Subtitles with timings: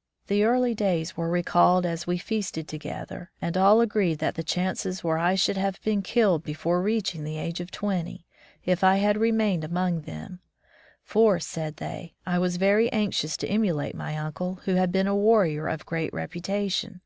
[0.00, 4.42] *' The early days were recalled as we feasted together, and all agreed that the
[4.42, 8.24] chances were I should have been killed before reaching the age of twenty,
[8.64, 10.40] if I had remained among them;
[11.02, 15.14] for, said they, I was very anxious to emulate my uncle, who had been a
[15.14, 17.02] warrior of great reputation.